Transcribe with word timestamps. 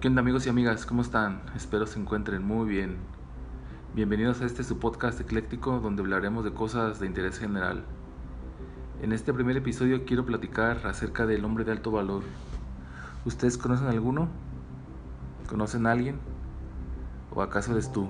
¿Qué 0.00 0.06
onda 0.06 0.20
amigos 0.20 0.46
y 0.46 0.48
amigas? 0.48 0.86
¿Cómo 0.86 1.02
están? 1.02 1.42
Espero 1.56 1.84
se 1.84 1.98
encuentren 1.98 2.44
muy 2.46 2.68
bien. 2.68 2.98
Bienvenidos 3.96 4.40
a 4.40 4.46
este 4.46 4.62
su 4.62 4.78
podcast 4.78 5.20
ecléctico 5.20 5.80
donde 5.80 6.02
hablaremos 6.02 6.44
de 6.44 6.52
cosas 6.52 7.00
de 7.00 7.06
interés 7.08 7.40
general. 7.40 7.82
En 9.02 9.12
este 9.12 9.34
primer 9.34 9.56
episodio 9.56 10.04
quiero 10.04 10.24
platicar 10.24 10.86
acerca 10.86 11.26
del 11.26 11.44
hombre 11.44 11.64
de 11.64 11.72
alto 11.72 11.90
valor. 11.90 12.22
¿Ustedes 13.24 13.58
conocen 13.58 13.88
alguno? 13.88 14.28
¿Conocen 15.48 15.84
a 15.84 15.90
alguien? 15.90 16.20
¿O 17.34 17.42
acaso 17.42 17.72
eres 17.72 17.90
tú? 17.90 18.08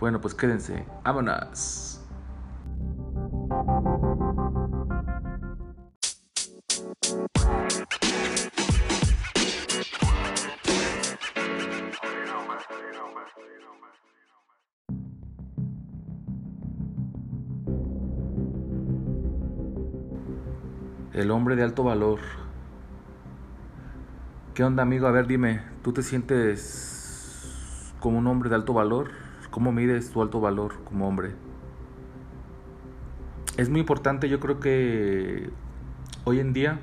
Bueno, 0.00 0.22
pues 0.22 0.34
quédense. 0.34 0.86
¡Vámonos! 1.04 2.00
El 21.12 21.30
hombre 21.30 21.54
de 21.54 21.62
alto 21.62 21.84
valor. 21.84 22.18
¿Qué 24.52 24.64
onda, 24.64 24.82
amigo? 24.82 25.06
A 25.06 25.12
ver, 25.12 25.26
dime, 25.26 25.62
¿tú 25.82 25.92
te 25.92 26.02
sientes 26.02 27.94
como 28.00 28.18
un 28.18 28.26
hombre 28.26 28.48
de 28.48 28.56
alto 28.56 28.72
valor? 28.72 29.10
¿Cómo 29.50 29.70
mides 29.70 30.10
tu 30.10 30.20
alto 30.22 30.40
valor 30.40 30.82
como 30.84 31.06
hombre? 31.06 31.34
Es 33.56 33.70
muy 33.70 33.80
importante, 33.80 34.28
yo 34.28 34.40
creo 34.40 34.58
que 34.58 35.50
hoy 36.24 36.40
en 36.40 36.52
día 36.52 36.80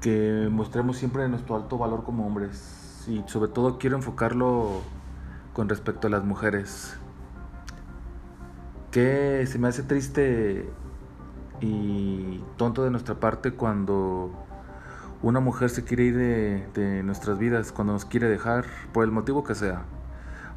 que 0.00 0.48
mostremos 0.50 0.96
siempre 0.96 1.28
nuestro 1.28 1.56
alto 1.56 1.76
valor 1.76 2.02
como 2.02 2.26
hombres 2.26 2.81
y 3.08 3.22
sobre 3.26 3.50
todo 3.50 3.78
quiero 3.78 3.96
enfocarlo 3.96 4.80
con 5.52 5.68
respecto 5.68 6.06
a 6.08 6.10
las 6.10 6.24
mujeres. 6.24 6.96
Que 8.90 9.46
se 9.46 9.58
me 9.58 9.68
hace 9.68 9.82
triste 9.82 10.68
y 11.60 12.42
tonto 12.56 12.84
de 12.84 12.90
nuestra 12.90 13.14
parte 13.14 13.52
cuando 13.52 14.32
una 15.22 15.40
mujer 15.40 15.70
se 15.70 15.84
quiere 15.84 16.04
ir 16.04 16.16
de, 16.72 17.02
nuestras 17.02 17.38
vidas, 17.38 17.72
cuando 17.72 17.92
nos 17.92 18.04
quiere 18.04 18.28
dejar, 18.28 18.66
por 18.92 19.04
el 19.04 19.12
motivo 19.12 19.44
que 19.44 19.54
sea. 19.54 19.84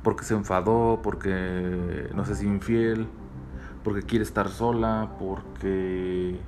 Porque 0.04 0.26
se 0.26 0.34
enfadó, 0.34 1.00
porque 1.04 2.10
no 2.14 2.26
sé 2.26 2.36
si 2.36 2.46
infiel, 2.46 3.08
porque 3.84 4.02
quiere 4.02 4.23
estar 4.23 4.50
sola, 4.50 5.12
porque. 5.20 6.40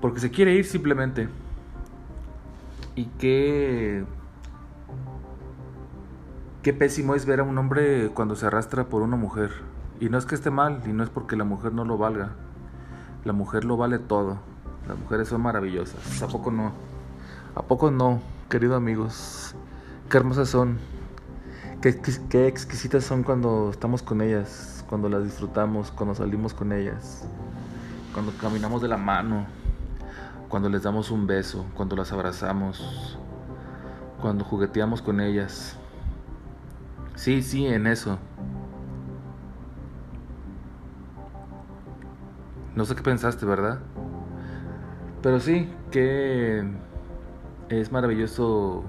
porque 0.00 0.20
se 0.20 0.30
quiere 0.30 0.54
ir 0.54 0.64
simplemente. 0.64 1.28
Y 2.96 3.06
qué. 3.18 4.04
qué 6.62 6.72
pésimo 6.72 7.14
es 7.14 7.26
ver 7.26 7.40
a 7.40 7.42
un 7.42 7.58
hombre 7.58 8.10
cuando 8.14 8.36
se 8.36 8.46
arrastra 8.46 8.84
por 8.84 9.02
una 9.02 9.16
mujer. 9.16 9.50
Y 10.00 10.08
no 10.08 10.18
es 10.18 10.26
que 10.26 10.34
esté 10.34 10.50
mal, 10.50 10.82
y 10.86 10.92
no 10.92 11.02
es 11.02 11.10
porque 11.10 11.36
la 11.36 11.44
mujer 11.44 11.72
no 11.72 11.84
lo 11.84 11.98
valga. 11.98 12.30
La 13.24 13.32
mujer 13.32 13.64
lo 13.64 13.76
vale 13.76 13.98
todo. 13.98 14.38
Las 14.86 14.98
mujeres 14.98 15.28
son 15.28 15.40
maravillosas. 15.40 16.22
¿A 16.22 16.28
poco 16.28 16.50
no? 16.50 16.72
¿A 17.54 17.62
poco 17.62 17.90
no, 17.90 18.20
queridos 18.48 18.76
amigos? 18.76 19.54
Qué 20.10 20.16
hermosas 20.18 20.48
son. 20.48 20.78
Qué, 21.80 22.00
qué, 22.28 22.46
exquisitas 22.46 23.04
son 23.04 23.22
cuando 23.22 23.70
estamos 23.70 24.02
con 24.02 24.20
ellas. 24.20 24.84
Cuando 24.88 25.08
las 25.08 25.24
disfrutamos. 25.24 25.90
Cuando 25.90 26.14
salimos 26.14 26.54
con 26.54 26.72
ellas. 26.72 27.26
Cuando 28.12 28.32
caminamos 28.40 28.82
de 28.82 28.88
la 28.88 28.98
mano. 28.98 29.46
Cuando 30.54 30.68
les 30.68 30.84
damos 30.84 31.10
un 31.10 31.26
beso. 31.26 31.66
Cuando 31.74 31.96
las 31.96 32.12
abrazamos. 32.12 33.18
Cuando 34.20 34.44
jugueteamos 34.44 35.02
con 35.02 35.20
ellas. 35.20 35.76
Sí, 37.16 37.42
sí, 37.42 37.66
en 37.66 37.88
eso. 37.88 38.20
No 42.76 42.84
sé 42.84 42.94
qué 42.94 43.02
pensaste, 43.02 43.44
¿verdad? 43.44 43.80
Pero 45.22 45.40
sí, 45.40 45.74
que 45.90 46.64
es 47.68 47.90
maravilloso 47.90 48.84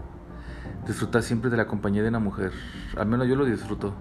disfrutar 0.85 1.23
siempre 1.23 1.49
de 1.49 1.57
la 1.57 1.65
compañía 1.65 2.03
de 2.03 2.09
una 2.09 2.19
mujer. 2.19 2.51
Al 2.95 3.07
menos 3.07 3.27
yo 3.27 3.35
lo 3.35 3.43
disfruto. 3.43 3.95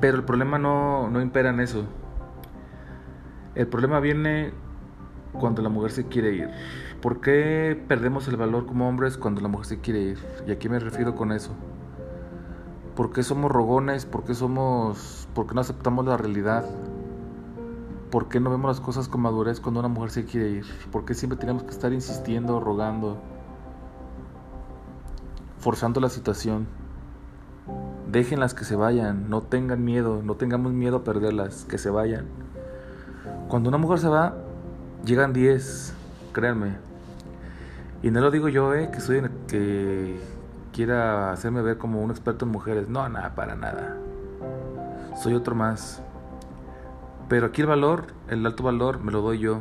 Pero 0.00 0.16
el 0.16 0.22
problema 0.22 0.60
no, 0.60 1.10
no 1.10 1.20
impera 1.20 1.50
en 1.50 1.58
eso. 1.58 1.86
El 3.56 3.66
problema 3.66 3.98
viene 3.98 4.67
cuando 5.32 5.62
la 5.62 5.68
mujer 5.68 5.90
se 5.90 6.06
quiere 6.06 6.32
ir. 6.32 6.50
¿Por 7.00 7.20
qué 7.20 7.80
perdemos 7.88 8.28
el 8.28 8.36
valor 8.36 8.66
como 8.66 8.88
hombres 8.88 9.16
cuando 9.16 9.40
la 9.40 9.48
mujer 9.48 9.66
se 9.66 9.80
quiere 9.80 10.00
ir? 10.00 10.18
¿Y 10.46 10.52
a 10.52 10.58
qué 10.58 10.68
me 10.68 10.78
refiero 10.78 11.14
con 11.14 11.32
eso? 11.32 11.52
¿Por 12.96 13.12
qué 13.12 13.22
somos 13.22 13.50
rogones? 13.50 14.06
¿Por 14.06 14.24
qué 14.24 14.34
somos... 14.34 15.28
¿Por 15.34 15.46
qué 15.46 15.54
no 15.54 15.60
aceptamos 15.60 16.04
la 16.04 16.16
realidad? 16.16 16.64
¿Por 18.10 18.28
qué 18.28 18.40
no 18.40 18.50
vemos 18.50 18.68
las 18.68 18.80
cosas 18.80 19.06
con 19.06 19.20
madurez 19.20 19.60
cuando 19.60 19.80
una 19.80 19.88
mujer 19.88 20.10
se 20.10 20.24
quiere 20.24 20.48
ir? 20.48 20.66
¿Por 20.90 21.04
qué 21.04 21.14
siempre 21.14 21.38
tenemos 21.38 21.62
que 21.62 21.70
estar 21.70 21.92
insistiendo, 21.92 22.58
rogando, 22.58 23.18
forzando 25.58 26.00
la 26.00 26.08
situación? 26.08 26.66
Déjenlas 28.10 28.54
que 28.54 28.64
se 28.64 28.74
vayan, 28.74 29.28
no 29.28 29.42
tengan 29.42 29.84
miedo, 29.84 30.22
no 30.22 30.36
tengamos 30.36 30.72
miedo 30.72 30.96
a 30.96 31.04
perderlas, 31.04 31.66
que 31.66 31.76
se 31.76 31.90
vayan. 31.90 32.26
Cuando 33.48 33.68
una 33.68 33.76
mujer 33.76 33.98
se 33.98 34.08
va, 34.08 34.34
llegan 35.04 35.32
10, 35.32 35.94
créanme. 36.32 36.76
Y 38.02 38.10
no 38.10 38.20
lo 38.20 38.30
digo 38.30 38.48
yo, 38.48 38.74
eh, 38.74 38.90
que 38.92 39.00
soy 39.00 39.22
que 39.48 40.16
quiera 40.72 41.32
hacerme 41.32 41.62
ver 41.62 41.78
como 41.78 42.02
un 42.02 42.10
experto 42.10 42.44
en 42.44 42.52
mujeres. 42.52 42.88
No, 42.88 43.08
nada, 43.08 43.34
para 43.34 43.56
nada. 43.56 43.96
Soy 45.20 45.34
otro 45.34 45.54
más. 45.54 46.02
Pero 47.28 47.46
aquí 47.46 47.60
el 47.60 47.66
valor, 47.66 48.06
el 48.28 48.46
alto 48.46 48.62
valor, 48.62 49.00
me 49.00 49.12
lo 49.12 49.20
doy 49.20 49.38
yo, 49.38 49.60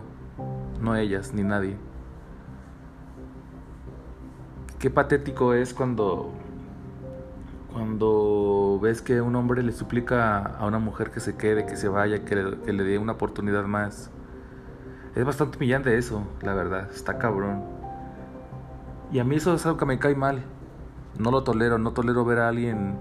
no 0.80 0.96
ellas, 0.96 1.34
ni 1.34 1.44
nadie. 1.44 1.78
Qué 4.80 4.90
patético 4.90 5.54
es 5.54 5.74
cuando 5.74 6.32
cuando 7.74 8.80
ves 8.82 9.02
que 9.02 9.22
un 9.22 9.36
hombre 9.36 9.62
le 9.62 9.72
suplica 9.72 10.40
a 10.40 10.66
una 10.66 10.80
mujer 10.80 11.12
que 11.12 11.20
se 11.20 11.36
quede, 11.36 11.66
que 11.66 11.76
se 11.76 11.88
vaya, 11.88 12.26
que 12.26 12.36
le, 12.36 12.58
que 12.62 12.74
le 12.74 12.84
dé 12.84 12.98
una 12.98 13.14
oportunidad 13.14 13.66
más. 13.66 14.10
Es 15.18 15.26
bastante 15.26 15.58
humillante 15.58 15.98
eso, 15.98 16.28
la 16.44 16.54
verdad, 16.54 16.92
está 16.94 17.18
cabrón. 17.18 17.64
Y 19.12 19.18
a 19.18 19.24
mí 19.24 19.38
eso 19.38 19.52
es 19.56 19.66
algo 19.66 19.80
que 19.80 19.88
me 19.88 19.98
cae 19.98 20.14
mal. 20.14 20.44
No 21.18 21.32
lo 21.32 21.44
tolero, 21.44 21.80
no 21.80 21.92
tolero 21.92 22.24
ver 22.24 22.38
a 22.38 22.50
alguien 22.50 23.00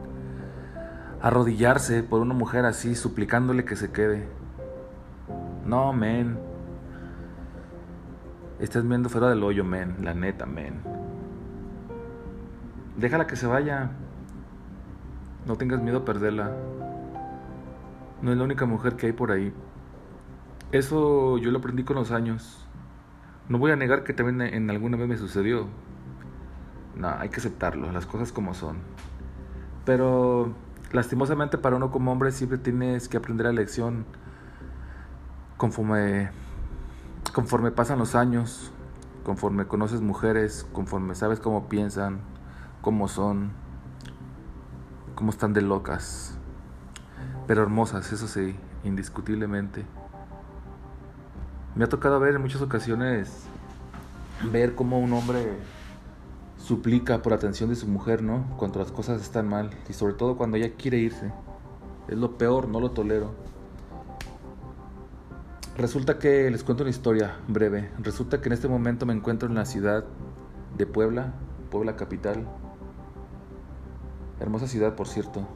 arrodillarse 1.21 2.03
por 2.03 2.23
una 2.23 2.33
mujer 2.33 2.65
así, 2.65 2.95
suplicándole 2.95 3.67
que 3.67 3.77
se 3.77 3.93
quede. 3.93 4.27
No, 5.67 5.93
men. 5.93 6.39
Estás 8.61 8.89
viendo 8.89 9.11
fuera 9.11 9.29
del 9.29 9.45
hoyo, 9.45 9.63
men. 9.63 9.97
La 10.01 10.15
neta, 10.15 10.47
men. 10.47 10.81
Déjala 12.97 13.27
que 13.27 13.37
se 13.37 13.47
vaya. 13.47 13.91
No 15.47 15.57
tengas 15.57 15.83
miedo 15.83 15.99
a 15.99 16.05
perderla. 16.07 16.51
No 18.23 18.33
es 18.33 18.39
la 18.39 18.45
única 18.45 18.65
mujer 18.65 18.97
que 18.97 19.05
hay 19.05 19.13
por 19.13 19.33
ahí. 19.33 19.53
Eso 20.73 21.39
yo 21.39 21.51
lo 21.51 21.59
aprendí 21.59 21.85
con 21.85 21.97
los 21.97 22.11
años. 22.11 22.67
No 23.49 23.59
voy 23.59 23.71
a 23.71 23.77
negar 23.77 24.05
que 24.05 24.13
también 24.13 24.41
en 24.41 24.69
alguna 24.71 24.97
vez 24.97 25.09
me 25.09 25.17
sucedió. 25.17 25.69
No, 26.97 27.09
hay 27.09 27.29
que 27.29 27.37
aceptarlo, 27.37 27.93
las 27.93 28.07
cosas 28.07 28.33
como 28.33 28.55
son. 28.55 28.79
Pero 29.85 30.55
lastimosamente 30.93 31.59
para 31.59 31.77
uno 31.77 31.91
como 31.91 32.11
hombre 32.11 32.33
siempre 32.33 32.59
tienes 32.59 33.09
que 33.09 33.17
aprender 33.17 33.47
la 33.47 33.53
lección 33.53 34.05
conforme, 35.57 36.31
conforme 37.33 37.71
pasan 37.71 37.99
los 37.99 38.15
años, 38.15 38.73
conforme 39.25 39.67
conoces 39.67 40.01
mujeres, 40.01 40.67
conforme 40.73 41.15
sabes 41.15 41.41
cómo 41.41 41.69
piensan, 41.69 42.21
cómo 42.81 43.09
son, 43.09 43.51
cómo 45.15 45.31
están 45.31 45.53
de 45.53 45.63
locas, 45.63 46.39
pero 47.47 47.63
hermosas, 47.63 48.13
eso 48.13 48.27
sí, 48.27 48.57
indiscutiblemente. 48.85 49.85
Me 51.77 51.85
ha 51.85 51.89
tocado 51.91 52.19
ver 52.19 52.35
en 52.35 52.41
muchas 52.41 52.63
ocasiones, 52.63 53.45
ver 54.51 54.75
cómo 54.75 54.99
un 54.99 55.13
hombre 55.13 55.59
suplica 56.57 57.21
por 57.21 57.35
atención 57.35 57.69
de 57.69 57.77
su 57.77 57.87
mujer, 57.87 58.23
¿no? 58.23 58.47
Cuando 58.57 58.79
las 58.79 58.91
cosas 58.91 59.21
están 59.21 59.47
mal 59.47 59.71
y 59.87 59.93
sobre 59.93 60.15
todo 60.15 60.39
cuando 60.39 60.57
ella 60.57 60.73
quiere 60.75 60.97
irse. 60.97 61.33
Es 62.09 62.17
lo 62.17 62.39
peor, 62.39 62.69
no 62.69 62.81
lo 62.81 62.93
tolero. 62.93 63.35
Resulta 65.77 66.19
que 66.19 66.51
les 66.51 66.65
cuento 66.65 66.83
una 66.83 66.91
historia 66.91 67.37
breve. 67.47 67.91
Resulta 67.99 68.41
que 68.41 68.49
en 68.49 68.55
este 68.55 68.69
momento 68.69 69.05
me 69.05 69.13
encuentro 69.13 69.47
en 69.47 69.55
la 69.55 69.67
ciudad 69.67 70.07
de 70.79 70.87
Puebla, 70.87 71.35
Puebla 71.71 71.95
capital. 71.95 72.47
Hermosa 74.41 74.67
ciudad, 74.67 74.95
por 74.95 75.09
cierto. 75.09 75.47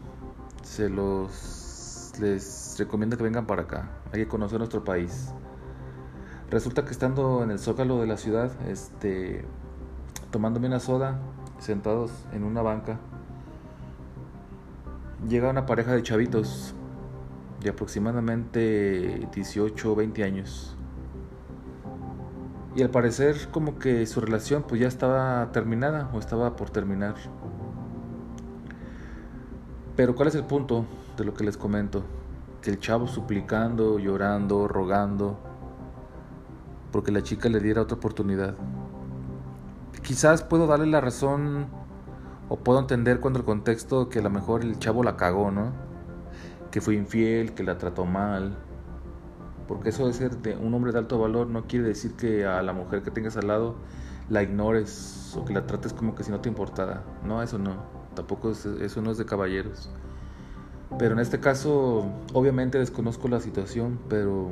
Se 0.62 0.90
los 0.90 2.12
les 2.20 2.76
recomiendo 2.78 3.16
que 3.16 3.22
vengan 3.22 3.46
para 3.46 3.62
acá. 3.62 3.88
Hay 4.12 4.20
que 4.20 4.28
conocer 4.28 4.58
nuestro 4.58 4.84
país. 4.84 5.32
Resulta 6.50 6.84
que 6.84 6.90
estando 6.90 7.44
en 7.44 7.52
el 7.52 7.60
zócalo 7.60 8.00
de 8.00 8.08
la 8.08 8.16
ciudad, 8.16 8.50
este, 8.68 9.44
tomándome 10.32 10.66
una 10.66 10.80
soda, 10.80 11.20
sentados 11.60 12.10
en 12.32 12.42
una 12.42 12.60
banca, 12.60 12.98
llega 15.28 15.48
una 15.48 15.64
pareja 15.64 15.92
de 15.92 16.02
chavitos 16.02 16.74
de 17.60 17.70
aproximadamente 17.70 19.28
18 19.32 19.92
o 19.92 19.94
20 19.94 20.24
años. 20.24 20.76
Y 22.74 22.82
al 22.82 22.90
parecer 22.90 23.48
como 23.52 23.78
que 23.78 24.04
su 24.06 24.20
relación 24.20 24.64
pues 24.66 24.80
ya 24.80 24.88
estaba 24.88 25.52
terminada 25.52 26.10
o 26.12 26.18
estaba 26.18 26.56
por 26.56 26.70
terminar. 26.70 27.14
Pero 29.94 30.16
¿cuál 30.16 30.26
es 30.26 30.34
el 30.34 30.44
punto 30.44 30.84
de 31.16 31.24
lo 31.24 31.32
que 31.32 31.44
les 31.44 31.56
comento? 31.56 32.02
Que 32.60 32.70
el 32.70 32.80
chavo 32.80 33.06
suplicando, 33.06 34.00
llorando, 34.00 34.66
rogando, 34.66 35.49
porque 36.90 37.12
la 37.12 37.22
chica 37.22 37.48
le 37.48 37.60
diera 37.60 37.82
otra 37.82 37.96
oportunidad. 37.96 38.54
Quizás 40.02 40.42
puedo 40.42 40.66
darle 40.66 40.86
la 40.86 41.00
razón 41.00 41.66
o 42.48 42.56
puedo 42.56 42.80
entender 42.80 43.20
cuando 43.20 43.38
el 43.38 43.44
contexto 43.44 44.08
que 44.08 44.18
a 44.18 44.22
lo 44.22 44.30
mejor 44.30 44.62
el 44.62 44.78
chavo 44.78 45.02
la 45.02 45.16
cagó, 45.16 45.50
¿no? 45.50 45.72
Que 46.70 46.80
fue 46.80 46.94
infiel, 46.94 47.54
que 47.54 47.62
la 47.62 47.78
trató 47.78 48.06
mal. 48.06 48.56
Porque 49.68 49.90
eso 49.90 50.06
de 50.06 50.12
ser 50.12 50.32
un 50.60 50.74
hombre 50.74 50.90
de 50.90 50.98
alto 50.98 51.18
valor 51.18 51.46
no 51.46 51.66
quiere 51.66 51.86
decir 51.86 52.16
que 52.16 52.44
a 52.44 52.60
la 52.62 52.72
mujer 52.72 53.02
que 53.02 53.10
tengas 53.12 53.36
al 53.36 53.46
lado 53.46 53.76
la 54.28 54.42
ignores 54.42 55.36
o 55.36 55.44
que 55.44 55.52
la 55.52 55.66
trates 55.66 55.92
como 55.92 56.14
que 56.14 56.24
si 56.24 56.30
no 56.30 56.40
te 56.40 56.48
importara. 56.48 57.04
No, 57.24 57.42
eso 57.42 57.58
no. 57.58 57.76
Tampoco 58.14 58.50
eso 58.50 59.02
no 59.02 59.10
es 59.12 59.18
de 59.18 59.26
caballeros. 59.26 59.90
Pero 60.98 61.14
en 61.14 61.20
este 61.20 61.38
caso, 61.38 62.04
obviamente 62.32 62.78
desconozco 62.78 63.28
la 63.28 63.40
situación, 63.40 64.00
pero 64.08 64.50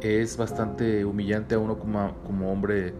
es 0.00 0.36
bastante 0.36 1.04
humillante 1.04 1.54
a 1.54 1.58
uno 1.58 1.78
como, 1.78 2.14
como 2.26 2.50
hombre 2.52 2.94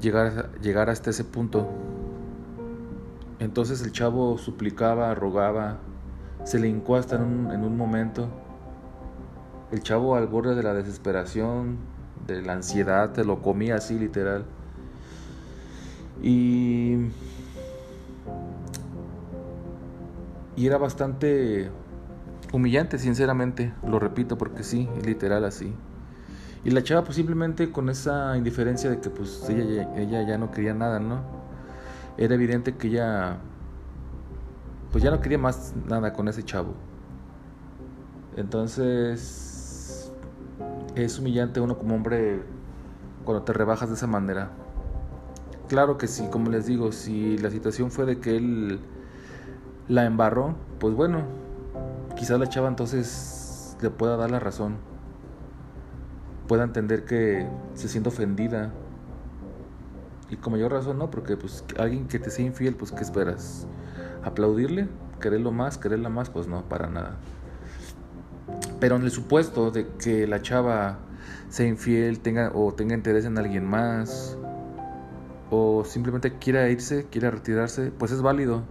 llegar, 0.00 0.50
llegar 0.60 0.90
hasta 0.90 1.10
ese 1.10 1.24
punto. 1.24 1.68
Entonces 3.38 3.82
el 3.82 3.92
chavo 3.92 4.38
suplicaba, 4.38 5.14
rogaba, 5.14 5.78
se 6.44 6.58
le 6.58 6.68
hincó 6.68 6.96
hasta 6.96 7.16
en 7.16 7.22
un, 7.22 7.50
en 7.52 7.64
un 7.64 7.76
momento. 7.76 8.28
El 9.72 9.82
chavo 9.82 10.14
al 10.16 10.26
borde 10.26 10.54
de 10.54 10.62
la 10.62 10.72
desesperación, 10.72 11.78
de 12.26 12.42
la 12.42 12.54
ansiedad, 12.54 13.12
te 13.12 13.24
lo 13.24 13.42
comía 13.42 13.76
así 13.76 13.98
literal. 13.98 14.44
Y, 16.22 16.96
y 20.56 20.66
era 20.66 20.78
bastante 20.78 21.70
humillante, 22.54 22.98
sinceramente, 22.98 23.72
lo 23.86 23.98
repito 23.98 24.38
porque 24.38 24.62
sí, 24.62 24.88
literal 25.04 25.44
así. 25.44 25.74
Y 26.64 26.70
la 26.70 26.82
chava 26.82 27.04
pues 27.04 27.16
simplemente 27.16 27.70
con 27.70 27.88
esa 27.88 28.36
indiferencia 28.36 28.88
de 28.88 29.00
que 29.00 29.10
pues 29.10 29.46
ella, 29.50 29.92
ella 29.96 30.22
ya 30.22 30.38
no 30.38 30.50
quería 30.50 30.72
nada, 30.72 31.00
¿no? 31.00 31.20
Era 32.16 32.34
evidente 32.34 32.76
que 32.76 32.88
ella 32.88 33.38
pues 34.92 35.02
ya 35.02 35.10
no 35.10 35.20
quería 35.20 35.38
más 35.38 35.74
nada 35.88 36.12
con 36.12 36.28
ese 36.28 36.44
chavo. 36.44 36.74
Entonces 38.36 40.12
es 40.94 41.18
humillante 41.18 41.60
uno 41.60 41.76
como 41.76 41.96
hombre 41.96 42.40
cuando 43.24 43.42
te 43.42 43.52
rebajas 43.52 43.88
de 43.88 43.96
esa 43.96 44.06
manera. 44.06 44.50
Claro 45.68 45.98
que 45.98 46.06
sí, 46.06 46.28
como 46.30 46.50
les 46.50 46.66
digo, 46.66 46.92
si 46.92 47.36
la 47.38 47.50
situación 47.50 47.90
fue 47.90 48.06
de 48.06 48.20
que 48.20 48.36
él 48.36 48.78
la 49.88 50.04
embarró, 50.04 50.54
pues 50.78 50.94
bueno, 50.94 51.24
quizás 52.16 52.38
la 52.38 52.48
chava 52.48 52.68
entonces 52.68 53.76
le 53.80 53.90
pueda 53.90 54.16
dar 54.16 54.30
la 54.30 54.40
razón 54.40 54.76
pueda 56.46 56.64
entender 56.64 57.04
que 57.04 57.46
se 57.74 57.88
siente 57.88 58.08
ofendida. 58.08 58.72
Y 60.30 60.36
como 60.36 60.56
yo 60.56 60.68
razón 60.68 60.98
no, 60.98 61.10
porque 61.10 61.36
pues 61.36 61.64
alguien 61.78 62.08
que 62.08 62.18
te 62.18 62.30
sea 62.30 62.44
infiel, 62.44 62.74
pues 62.74 62.92
¿qué 62.92 63.02
esperas? 63.02 63.66
¿Aplaudirle? 64.22 64.88
¿Quererlo 65.20 65.52
más? 65.52 65.78
¿Quererla 65.78 66.08
más? 66.08 66.30
Pues 66.30 66.48
no, 66.48 66.68
para 66.68 66.88
nada. 66.88 67.16
Pero 68.80 68.96
en 68.96 69.02
el 69.02 69.10
supuesto 69.10 69.70
de 69.70 69.86
que 69.98 70.26
la 70.26 70.42
chava 70.42 70.98
sea 71.48 71.66
infiel, 71.66 72.20
tenga 72.20 72.50
o 72.54 72.72
tenga 72.72 72.94
interés 72.94 73.24
en 73.24 73.38
alguien 73.38 73.64
más, 73.64 74.36
o 75.50 75.84
simplemente 75.84 76.38
quiera 76.38 76.68
irse, 76.68 77.06
quiera 77.10 77.30
retirarse, 77.30 77.90
pues 77.90 78.10
es 78.12 78.22
válido. 78.22 78.62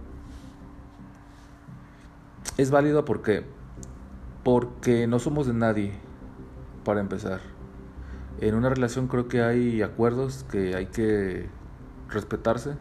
Es 2.56 2.70
válido 2.70 3.04
porque 3.04 3.44
porque 4.42 5.06
no 5.06 5.18
somos 5.18 5.46
de 5.46 5.54
nadie 5.54 5.92
para 6.84 7.00
empezar 7.00 7.40
en 8.40 8.54
una 8.54 8.68
relación 8.68 9.08
creo 9.08 9.28
que 9.28 9.42
hay 9.42 9.82
acuerdos 9.82 10.44
que 10.50 10.74
hay 10.74 10.86
que 10.86 11.48
respetarse. 12.08 12.76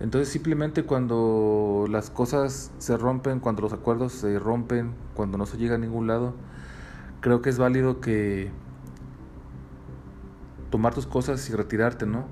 Entonces 0.00 0.28
simplemente 0.28 0.84
cuando 0.84 1.86
las 1.88 2.10
cosas 2.10 2.72
se 2.78 2.96
rompen, 2.96 3.40
cuando 3.40 3.62
los 3.62 3.72
acuerdos 3.72 4.12
se 4.12 4.38
rompen, 4.38 4.94
cuando 5.14 5.38
no 5.38 5.46
se 5.46 5.58
llega 5.58 5.76
a 5.76 5.78
ningún 5.78 6.06
lado, 6.06 6.34
creo 7.20 7.42
que 7.42 7.50
es 7.50 7.58
válido 7.58 8.00
que 8.00 8.50
tomar 10.70 10.94
tus 10.94 11.06
cosas 11.06 11.48
y 11.50 11.52
retirarte, 11.52 12.06
¿no? 12.06 12.24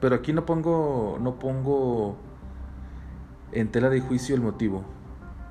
Pero 0.00 0.16
aquí 0.16 0.32
no 0.32 0.44
pongo 0.44 1.18
no 1.20 1.38
pongo 1.38 2.16
en 3.52 3.70
tela 3.70 3.90
de 3.90 4.00
juicio 4.00 4.34
el 4.34 4.40
motivo, 4.40 4.84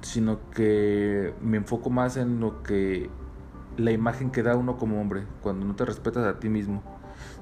sino 0.02 0.40
que 0.52 1.34
me 1.42 1.58
enfoco 1.58 1.90
más 1.90 2.18
en 2.18 2.40
lo 2.40 2.64
que 2.64 3.10
la 3.78 3.92
imagen 3.92 4.32
que 4.32 4.44
da 4.44 4.56
uno 4.56 4.78
como 4.78 5.00
hombre 5.00 5.26
cuando 5.42 5.66
no 5.66 5.76
te 5.76 5.86
respetas 5.86 6.26
a 6.26 6.40
ti 6.40 6.50
mismo. 6.50 6.84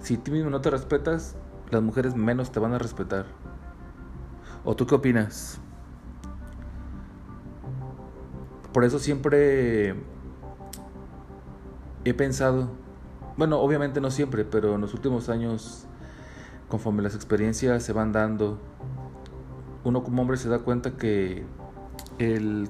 Si 0.02 0.18
ti 0.18 0.32
mismo 0.32 0.50
no 0.50 0.62
te 0.62 0.70
respetas, 0.70 1.36
las 1.72 1.82
mujeres 1.82 2.16
menos 2.16 2.52
te 2.52 2.60
van 2.60 2.74
a 2.74 2.78
respetar. 2.78 3.26
¿O 4.64 4.76
tú 4.76 4.86
qué 4.88 4.96
opinas? 4.96 5.60
Por 8.74 8.84
eso 8.84 9.00
siempre 9.00 9.96
he 12.04 12.14
pensado, 12.14 12.70
bueno, 13.38 13.60
obviamente 13.60 14.02
no 14.02 14.12
siempre, 14.12 14.44
pero 14.44 14.76
en 14.76 14.82
los 14.82 14.94
últimos 14.94 15.30
años, 15.30 15.88
conforme 16.68 17.02
las 17.02 17.16
experiencias 17.16 17.84
se 17.84 17.94
van 17.94 18.12
dando, 18.12 18.60
uno 19.86 20.04
como 20.04 20.22
hombre 20.22 20.36
se 20.36 20.50
da 20.50 20.60
cuenta 20.60 20.98
que 20.98 21.46
el 22.20 22.70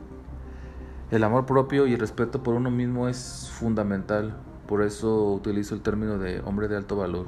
el 1.12 1.24
amor 1.24 1.46
propio 1.46 1.86
y 1.86 1.94
el 1.94 2.00
respeto 2.00 2.42
por 2.42 2.56
uno 2.56 2.72
mismo 2.72 3.08
es 3.08 3.50
fundamental, 3.54 4.36
por 4.68 4.82
eso 4.82 5.34
utilizo 5.34 5.76
el 5.76 5.82
término 5.82 6.18
de 6.18 6.42
hombre 6.42 6.68
de 6.68 6.78
alto 6.78 6.96
valor. 6.96 7.28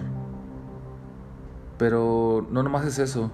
Pero 1.78 2.48
no 2.50 2.64
nomás 2.64 2.86
es 2.86 2.98
eso, 2.98 3.30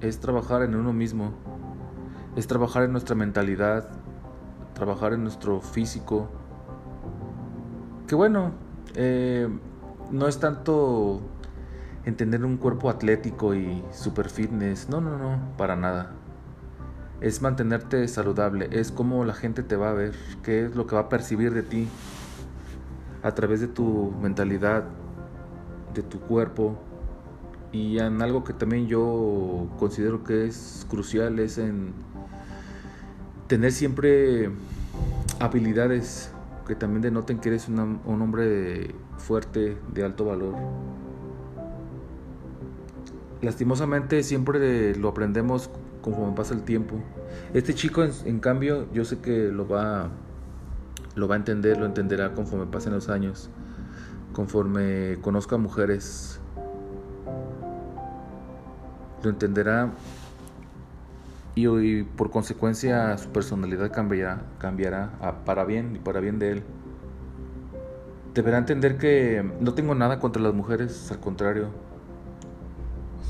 es 0.00 0.20
trabajar 0.20 0.62
en 0.62 0.76
uno 0.76 0.92
mismo, 0.92 1.32
es 2.36 2.46
trabajar 2.46 2.84
en 2.84 2.92
nuestra 2.92 3.16
mentalidad, 3.16 3.88
trabajar 4.74 5.12
en 5.12 5.24
nuestro 5.24 5.60
físico. 5.60 6.28
Que 8.06 8.14
bueno, 8.14 8.52
eh, 8.94 9.48
no 10.12 10.28
es 10.28 10.38
tanto 10.38 11.20
entender 12.06 12.42
un 12.44 12.56
cuerpo 12.56 12.88
atlético 12.88 13.54
y 13.54 13.84
super 13.92 14.30
fitness, 14.30 14.88
no, 14.88 15.02
no, 15.02 15.18
no, 15.18 15.38
para 15.58 15.76
nada 15.76 16.12
es 17.20 17.40
mantenerte 17.40 18.06
saludable, 18.08 18.68
es 18.72 18.92
cómo 18.92 19.24
la 19.24 19.34
gente 19.34 19.62
te 19.62 19.76
va 19.76 19.90
a 19.90 19.92
ver, 19.94 20.14
qué 20.42 20.66
es 20.66 20.76
lo 20.76 20.86
que 20.86 20.96
va 20.96 21.02
a 21.02 21.08
percibir 21.08 21.52
de 21.54 21.62
ti 21.62 21.88
a 23.22 23.32
través 23.32 23.60
de 23.60 23.68
tu 23.68 24.12
mentalidad, 24.20 24.84
de 25.94 26.02
tu 26.02 26.20
cuerpo. 26.20 26.78
Y 27.72 27.98
en 27.98 28.22
algo 28.22 28.44
que 28.44 28.52
también 28.52 28.86
yo 28.86 29.68
considero 29.78 30.24
que 30.24 30.46
es 30.46 30.86
crucial 30.88 31.38
es 31.38 31.58
en 31.58 31.92
tener 33.48 33.72
siempre 33.72 34.50
habilidades 35.40 36.30
que 36.66 36.74
también 36.74 37.02
denoten 37.02 37.38
que 37.38 37.48
eres 37.50 37.68
un 37.68 37.98
hombre 38.06 38.94
fuerte, 39.18 39.76
de 39.92 40.04
alto 40.04 40.24
valor. 40.26 40.54
Lastimosamente 43.42 44.22
siempre 44.22 44.94
lo 44.96 45.08
aprendemos 45.08 45.70
conforme 46.00 46.34
pasa 46.34 46.54
el 46.54 46.62
tiempo. 46.62 46.96
Este 47.52 47.74
chico, 47.74 48.02
en, 48.02 48.40
cambio, 48.40 48.90
yo 48.92 49.04
sé 49.04 49.18
que 49.18 49.48
lo 49.48 49.68
va, 49.68 50.08
lo 51.14 51.28
va 51.28 51.34
a 51.34 51.38
entender, 51.38 51.78
lo 51.78 51.86
entenderá 51.86 52.32
conforme 52.32 52.66
pasen 52.66 52.94
los 52.94 53.08
años, 53.08 53.50
conforme 54.32 55.18
conozca 55.20 55.58
mujeres, 55.58 56.40
lo 59.22 59.30
entenderá 59.30 59.90
y, 61.56 62.02
por 62.04 62.30
consecuencia 62.30 63.18
su 63.18 63.30
personalidad 63.30 63.90
cambiará, 63.92 64.42
cambiará 64.58 65.10
para 65.44 65.64
bien 65.64 65.96
y 65.96 65.98
para 65.98 66.20
bien 66.20 66.38
de 66.38 66.52
él. 66.52 66.62
Deberá 68.34 68.58
entender 68.58 68.98
que 68.98 69.42
no 69.60 69.74
tengo 69.74 69.94
nada 69.94 70.20
contra 70.20 70.42
las 70.42 70.54
mujeres, 70.54 71.10
al 71.10 71.20
contrario, 71.20 71.70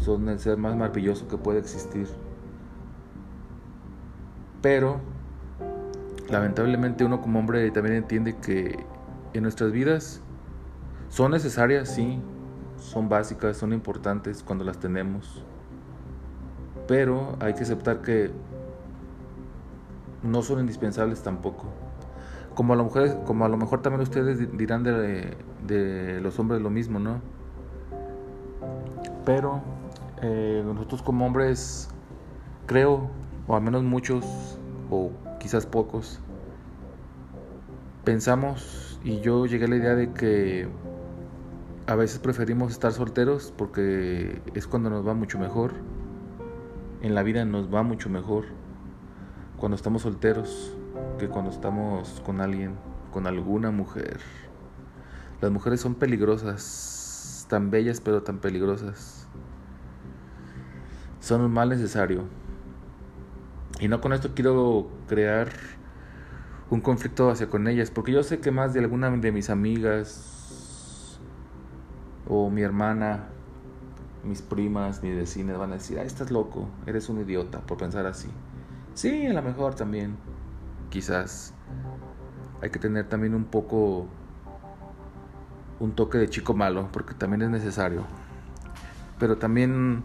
son 0.06 0.28
el 0.28 0.38
ser 0.38 0.56
más 0.56 0.76
maravilloso 0.76 1.26
que 1.26 1.36
puede 1.36 1.58
existir. 1.58 2.06
Pero 4.62 5.00
lamentablemente 6.30 7.04
uno 7.04 7.20
como 7.20 7.40
hombre 7.40 7.68
también 7.72 7.96
entiende 7.96 8.36
que 8.36 8.84
en 9.34 9.42
nuestras 9.42 9.72
vidas 9.72 10.20
son 11.08 11.32
necesarias, 11.32 11.88
sí, 11.88 12.20
son 12.78 13.08
básicas, 13.08 13.56
son 13.56 13.72
importantes 13.72 14.44
cuando 14.44 14.64
las 14.64 14.78
tenemos, 14.78 15.42
pero 16.86 17.36
hay 17.40 17.54
que 17.54 17.62
aceptar 17.62 18.00
que 18.00 18.30
no 20.22 20.42
son 20.42 20.60
indispensables 20.60 21.22
tampoco. 21.22 21.64
Como 22.54 22.72
a 22.72 22.76
lo 22.76 22.84
mejor, 22.84 23.24
como 23.24 23.44
a 23.44 23.48
lo 23.48 23.56
mejor 23.56 23.82
también 23.82 24.02
ustedes 24.02 24.56
dirán 24.56 24.84
de, 24.84 25.36
de 25.66 26.20
los 26.20 26.38
hombres 26.38 26.62
lo 26.62 26.70
mismo, 26.70 27.00
¿no? 27.00 27.20
Pero 29.24 29.62
eh, 30.22 30.62
nosotros 30.64 31.02
como 31.02 31.26
hombres, 31.26 31.88
creo, 32.66 33.10
o 33.46 33.56
al 33.56 33.62
menos 33.62 33.82
muchos, 33.82 34.58
o 34.90 35.10
quizás 35.38 35.66
pocos, 35.66 36.20
pensamos 38.04 39.00
y 39.02 39.20
yo 39.20 39.46
llegué 39.46 39.64
a 39.64 39.68
la 39.68 39.76
idea 39.76 39.94
de 39.94 40.12
que 40.12 40.68
a 41.86 41.94
veces 41.94 42.18
preferimos 42.18 42.72
estar 42.72 42.92
solteros 42.92 43.52
porque 43.56 44.42
es 44.54 44.66
cuando 44.66 44.90
nos 44.90 45.06
va 45.06 45.14
mucho 45.14 45.38
mejor. 45.38 45.72
En 47.02 47.14
la 47.14 47.22
vida 47.22 47.44
nos 47.44 47.72
va 47.72 47.82
mucho 47.82 48.08
mejor 48.08 48.46
cuando 49.56 49.76
estamos 49.76 50.02
solteros 50.02 50.76
que 51.18 51.28
cuando 51.28 51.50
estamos 51.50 52.20
con 52.24 52.40
alguien, 52.40 52.74
con 53.12 53.26
alguna 53.26 53.70
mujer. 53.70 54.20
Las 55.40 55.50
mujeres 55.50 55.80
son 55.80 55.94
peligrosas, 55.94 57.46
tan 57.48 57.70
bellas 57.70 58.00
pero 58.00 58.22
tan 58.22 58.38
peligrosas. 58.38 59.25
Son 61.26 61.40
un 61.40 61.52
mal 61.52 61.68
necesario. 61.68 62.22
Y 63.80 63.88
no 63.88 64.00
con 64.00 64.12
esto 64.12 64.30
quiero 64.32 64.86
crear 65.08 65.48
un 66.70 66.80
conflicto 66.80 67.30
hacia 67.30 67.48
con 67.48 67.66
ellas, 67.66 67.90
porque 67.90 68.12
yo 68.12 68.22
sé 68.22 68.38
que 68.38 68.52
más 68.52 68.74
de 68.74 68.78
alguna 68.78 69.10
de 69.10 69.32
mis 69.32 69.50
amigas 69.50 71.18
o 72.28 72.48
mi 72.48 72.62
hermana, 72.62 73.24
mis 74.22 74.40
primas, 74.40 75.02
mis 75.02 75.16
vecinas 75.16 75.58
van 75.58 75.72
a 75.72 75.74
decir, 75.74 75.98
ay, 75.98 76.06
estás 76.06 76.30
loco, 76.30 76.68
eres 76.86 77.08
un 77.08 77.20
idiota 77.20 77.58
por 77.58 77.76
pensar 77.76 78.06
así. 78.06 78.28
Sí, 78.94 79.26
a 79.26 79.32
lo 79.32 79.42
mejor 79.42 79.74
también, 79.74 80.16
quizás. 80.90 81.52
Hay 82.62 82.70
que 82.70 82.78
tener 82.78 83.08
también 83.08 83.34
un 83.34 83.46
poco 83.46 84.06
un 85.80 85.90
toque 85.90 86.18
de 86.18 86.28
chico 86.28 86.54
malo, 86.54 86.88
porque 86.92 87.14
también 87.14 87.42
es 87.42 87.50
necesario. 87.50 88.04
Pero 89.18 89.38
también 89.38 90.04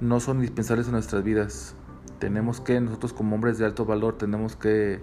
no 0.00 0.20
son 0.20 0.36
indispensables 0.36 0.86
en 0.86 0.92
nuestras 0.92 1.22
vidas. 1.22 1.74
Tenemos 2.18 2.60
que, 2.60 2.80
nosotros 2.80 3.12
como 3.12 3.34
hombres 3.34 3.58
de 3.58 3.64
alto 3.64 3.84
valor, 3.84 4.16
tenemos 4.18 4.56
que 4.56 5.00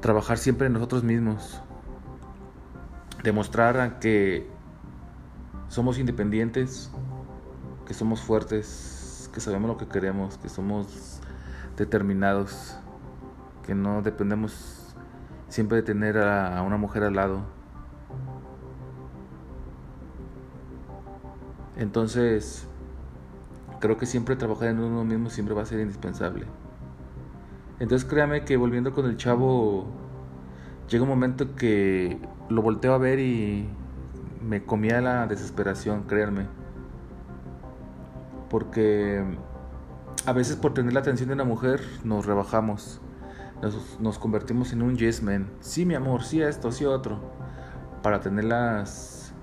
trabajar 0.00 0.38
siempre 0.38 0.66
en 0.66 0.72
nosotros 0.72 1.04
mismos. 1.04 1.60
Demostrar 3.22 3.98
que 3.98 4.48
somos 5.68 5.98
independientes, 5.98 6.90
que 7.86 7.94
somos 7.94 8.20
fuertes, 8.20 9.30
que 9.32 9.40
sabemos 9.40 9.68
lo 9.68 9.76
que 9.76 9.86
queremos, 9.86 10.38
que 10.38 10.48
somos 10.48 11.20
determinados, 11.76 12.76
que 13.66 13.74
no 13.74 14.02
dependemos 14.02 14.94
siempre 15.48 15.76
de 15.76 15.82
tener 15.82 16.18
a 16.18 16.62
una 16.62 16.76
mujer 16.76 17.04
al 17.04 17.14
lado. 17.14 17.42
Entonces, 21.76 22.66
creo 23.80 23.96
que 23.96 24.06
siempre 24.06 24.36
trabajar 24.36 24.68
en 24.68 24.78
uno 24.78 25.04
mismo 25.04 25.30
siempre 25.30 25.54
va 25.54 25.62
a 25.62 25.66
ser 25.66 25.80
indispensable. 25.80 26.46
Entonces 27.80 28.08
créame 28.08 28.44
que 28.44 28.56
volviendo 28.56 28.92
con 28.92 29.06
el 29.06 29.16
chavo, 29.16 29.86
llega 30.88 31.02
un 31.02 31.08
momento 31.08 31.56
que 31.56 32.18
lo 32.50 32.62
volteo 32.62 32.92
a 32.92 32.98
ver 32.98 33.18
y 33.18 33.68
me 34.42 34.64
comía 34.64 35.00
la 35.00 35.26
desesperación, 35.26 36.04
créanme. 36.04 36.46
Porque 38.50 39.24
a 40.26 40.32
veces 40.32 40.56
por 40.56 40.74
tener 40.74 40.92
la 40.92 41.00
atención 41.00 41.28
de 41.28 41.34
una 41.34 41.44
mujer 41.44 41.80
nos 42.04 42.26
rebajamos. 42.26 43.00
Nos, 44.00 44.18
convertimos 44.18 44.72
en 44.72 44.82
un 44.82 44.96
yes 44.96 45.22
man. 45.22 45.50
Sí, 45.60 45.84
mi 45.84 45.94
amor, 45.94 46.22
sí 46.22 46.40
esto, 46.40 46.72
sí 46.72 46.84
otro. 46.84 47.20
Para 48.02 48.20
tenerlas 48.20 49.34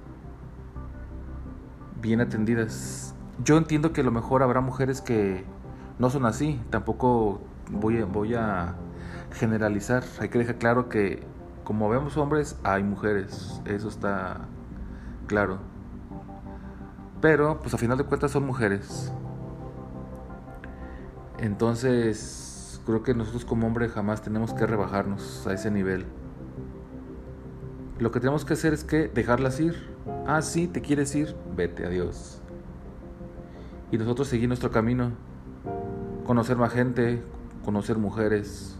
bien 2.01 2.21
atendidas. 2.21 3.15
Yo 3.43 3.57
entiendo 3.57 3.93
que 3.93 4.01
a 4.01 4.03
lo 4.03 4.11
mejor 4.11 4.43
habrá 4.43 4.61
mujeres 4.61 5.01
que 5.01 5.45
no 5.99 6.09
son 6.09 6.25
así. 6.25 6.59
Tampoco 6.69 7.41
voy 7.71 8.01
a, 8.01 8.05
voy 8.05 8.35
a 8.35 8.75
generalizar. 9.31 10.03
Hay 10.19 10.29
que 10.29 10.39
dejar 10.39 10.57
claro 10.57 10.89
que 10.89 11.23
como 11.63 11.89
vemos 11.89 12.17
hombres, 12.17 12.57
hay 12.63 12.83
mujeres. 12.83 13.61
Eso 13.65 13.89
está 13.89 14.41
claro. 15.27 15.59
Pero, 17.21 17.59
pues 17.59 17.73
a 17.73 17.77
final 17.77 17.97
de 17.97 18.05
cuentas 18.05 18.31
son 18.31 18.45
mujeres. 18.45 19.11
Entonces, 21.39 22.81
creo 22.85 23.03
que 23.03 23.13
nosotros 23.13 23.43
como 23.43 23.67
hombres 23.67 23.91
jamás 23.91 24.21
tenemos 24.21 24.53
que 24.53 24.65
rebajarnos 24.65 25.45
a 25.45 25.53
ese 25.53 25.69
nivel. 25.69 26.05
Lo 27.99 28.11
que 28.11 28.19
tenemos 28.19 28.45
que 28.45 28.53
hacer 28.53 28.73
es 28.73 28.83
que 28.83 29.07
dejarlas 29.07 29.59
ir. 29.59 29.75
Ah, 30.25 30.41
sí, 30.41 30.67
te 30.67 30.81
quieres 30.81 31.13
ir, 31.15 31.35
vete, 31.55 31.85
adiós. 31.85 32.41
Y 33.91 33.97
nosotros 33.97 34.27
seguir 34.27 34.47
nuestro 34.47 34.71
camino. 34.71 35.11
Conocer 36.25 36.57
más 36.57 36.73
gente, 36.73 37.21
conocer 37.63 37.97
mujeres. 37.97 38.75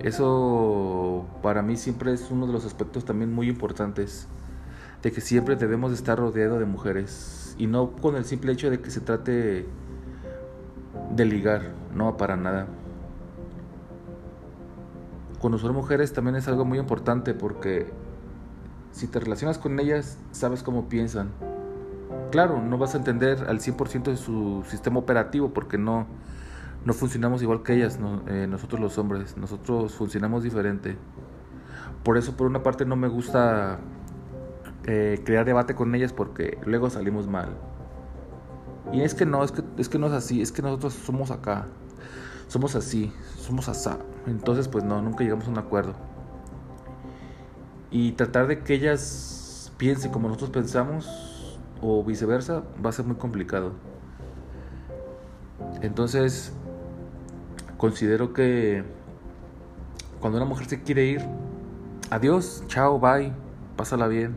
Eso 0.00 1.24
para 1.42 1.62
mí 1.62 1.76
siempre 1.76 2.12
es 2.12 2.30
uno 2.30 2.46
de 2.46 2.52
los 2.52 2.64
aspectos 2.64 3.04
también 3.04 3.32
muy 3.32 3.48
importantes. 3.48 4.26
De 5.02 5.12
que 5.12 5.20
siempre 5.20 5.56
debemos 5.56 5.92
estar 5.92 6.18
rodeado 6.18 6.58
de 6.58 6.64
mujeres. 6.64 7.54
Y 7.58 7.66
no 7.66 7.92
con 7.92 8.16
el 8.16 8.24
simple 8.24 8.52
hecho 8.52 8.70
de 8.70 8.80
que 8.80 8.90
se 8.90 9.00
trate 9.00 9.66
de 11.14 11.24
ligar, 11.24 11.62
no 11.94 12.16
para 12.16 12.36
nada. 12.36 12.66
Conocer 15.40 15.72
mujeres 15.72 16.12
también 16.12 16.36
es 16.36 16.48
algo 16.48 16.64
muy 16.64 16.78
importante 16.78 17.34
porque 17.34 17.90
si 18.92 19.06
te 19.06 19.18
relacionas 19.20 19.58
con 19.58 19.78
ellas, 19.80 20.18
sabes 20.30 20.62
cómo 20.62 20.88
piensan. 20.88 21.30
Claro, 22.32 22.62
no 22.62 22.78
vas 22.78 22.94
a 22.94 22.96
entender 22.96 23.44
al 23.46 23.60
100% 23.60 24.04
de 24.04 24.16
su 24.16 24.64
sistema 24.66 24.98
operativo 24.98 25.52
porque 25.52 25.76
no, 25.76 26.06
no 26.86 26.94
funcionamos 26.94 27.42
igual 27.42 27.62
que 27.62 27.74
ellas, 27.74 27.98
eh, 28.26 28.46
nosotros 28.48 28.80
los 28.80 28.96
hombres, 28.96 29.36
nosotros 29.36 29.94
funcionamos 29.94 30.42
diferente. 30.42 30.96
Por 32.02 32.16
eso 32.16 32.34
por 32.34 32.46
una 32.46 32.62
parte 32.62 32.86
no 32.86 32.96
me 32.96 33.06
gusta 33.08 33.80
eh, 34.84 35.20
crear 35.26 35.44
debate 35.44 35.74
con 35.74 35.94
ellas 35.94 36.14
porque 36.14 36.56
luego 36.64 36.88
salimos 36.88 37.28
mal. 37.28 37.50
Y 38.94 39.02
es 39.02 39.12
que 39.12 39.26
no, 39.26 39.44
es 39.44 39.52
que, 39.52 39.62
es 39.76 39.90
que 39.90 39.98
no 39.98 40.06
es 40.06 40.14
así, 40.14 40.40
es 40.40 40.52
que 40.52 40.62
nosotros 40.62 40.94
somos 40.94 41.30
acá, 41.30 41.66
somos 42.48 42.74
así, 42.76 43.12
somos 43.36 43.68
asá. 43.68 43.98
Entonces, 44.26 44.68
pues 44.68 44.84
no, 44.84 45.02
nunca 45.02 45.22
llegamos 45.22 45.48
a 45.48 45.50
un 45.50 45.58
acuerdo. 45.58 45.92
Y 47.90 48.12
tratar 48.12 48.46
de 48.46 48.60
que 48.60 48.72
ellas 48.72 49.70
piensen 49.76 50.10
como 50.10 50.28
nosotros 50.28 50.48
pensamos 50.48 51.31
o 51.82 52.02
viceversa 52.02 52.62
va 52.84 52.90
a 52.90 52.92
ser 52.92 53.04
muy 53.04 53.16
complicado. 53.16 53.72
Entonces, 55.82 56.52
considero 57.76 58.32
que 58.32 58.84
cuando 60.20 60.38
una 60.38 60.46
mujer 60.46 60.68
se 60.68 60.82
quiere 60.82 61.04
ir, 61.06 61.20
adiós, 62.10 62.62
chao, 62.68 62.98
bye, 63.00 63.32
pásala 63.76 64.06
bien. 64.06 64.36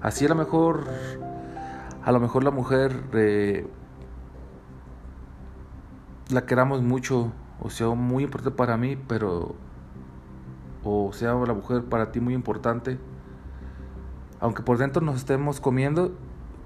Así 0.00 0.24
a 0.24 0.28
lo 0.28 0.34
mejor, 0.34 0.86
a 2.02 2.10
lo 2.10 2.18
mejor 2.18 2.42
la 2.42 2.50
mujer 2.50 3.04
eh, 3.12 3.66
la 6.30 6.46
queramos 6.46 6.82
mucho 6.82 7.30
o 7.60 7.70
sea 7.70 7.88
muy 7.90 8.24
importante 8.24 8.56
para 8.56 8.76
mí, 8.76 8.96
pero 8.96 9.54
o 10.82 11.12
sea 11.12 11.34
la 11.34 11.54
mujer 11.54 11.84
para 11.84 12.10
ti 12.10 12.20
muy 12.20 12.34
importante, 12.34 12.98
aunque 14.42 14.64
por 14.64 14.76
dentro 14.76 15.00
nos 15.02 15.18
estemos 15.18 15.60
comiendo, 15.60 16.12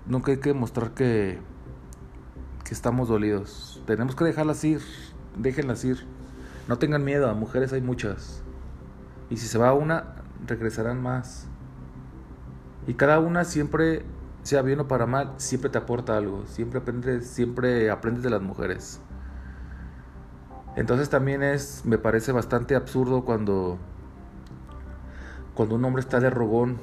nunca 0.07 0.33
hay 0.33 0.39
que 0.39 0.55
mostrar 0.55 0.93
que, 0.93 1.39
que 2.65 2.73
estamos 2.73 3.07
dolidos. 3.07 3.83
Tenemos 3.87 4.17
que 4.17 4.25
dejarlas 4.25 4.65
ir, 4.65 4.81
déjenlas 5.37 5.85
ir. 5.85 6.07
No 6.69 6.79
tengan 6.79 7.05
miedo, 7.05 7.29
a 7.29 7.35
mujeres 7.35 7.75
hay 7.75 7.83
muchas. 7.83 8.43
Y 9.29 9.37
si 9.37 9.47
se 9.47 9.59
va 9.59 9.75
una, 9.75 10.15
regresarán 10.47 11.03
más. 11.03 11.49
Y 12.87 12.95
cada 12.95 13.21
una 13.21 13.45
siempre, 13.45 14.07
sea 14.43 14.63
bien 14.63 14.81
o 14.81 14.89
para 14.89 15.05
mal, 15.05 15.35
siempre 15.37 15.69
te 15.69 15.77
aporta 15.77 16.17
algo. 16.17 16.47
Siempre 16.47 16.79
aprendes, 16.79 17.27
siempre 17.27 17.91
aprendes 17.91 18.23
de 18.23 18.31
las 18.31 18.41
mujeres. 18.41 19.03
Entonces 20.77 21.11
también 21.11 21.43
es, 21.43 21.83
me 21.85 21.99
parece 21.99 22.33
bastante 22.33 22.75
absurdo 22.75 23.27
cuando, 23.27 23.77
cuando 25.55 25.75
un 25.75 25.85
hombre 25.85 26.01
está 26.01 26.21
de 26.21 26.31
rogón 26.31 26.79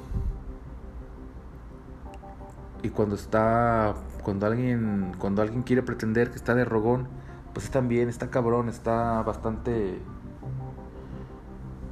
y 2.84 2.90
cuando 2.90 3.16
está, 3.16 3.94
cuando 4.22 4.46
alguien, 4.46 5.14
cuando 5.18 5.40
alguien 5.40 5.62
quiere 5.62 5.82
pretender 5.82 6.30
que 6.30 6.36
está 6.36 6.54
de 6.54 6.66
rogón, 6.66 7.08
pues 7.54 7.70
también 7.70 8.10
está 8.10 8.28
cabrón, 8.30 8.68
está 8.68 9.22
bastante, 9.22 9.98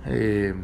eh, 0.04 0.54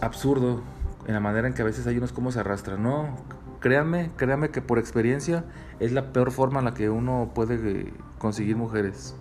absurdo 0.00 0.62
en 1.06 1.12
la 1.12 1.20
manera 1.20 1.46
en 1.46 1.52
que 1.52 1.60
a 1.60 1.66
veces 1.66 1.86
hay 1.86 1.98
unos 1.98 2.12
como 2.12 2.32
se 2.32 2.40
arrastran. 2.40 2.82
No, 2.82 3.16
créanme, 3.60 4.10
créanme 4.16 4.48
que 4.48 4.62
por 4.62 4.78
experiencia 4.78 5.44
es 5.78 5.92
la 5.92 6.10
peor 6.12 6.30
forma 6.30 6.60
en 6.60 6.64
la 6.64 6.74
que 6.74 6.88
uno 6.88 7.32
puede 7.34 7.92
conseguir 8.18 8.56
mujeres. 8.56 9.14